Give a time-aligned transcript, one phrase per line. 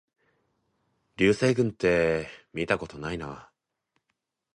[1.15, 3.51] 流星群ってみたことないな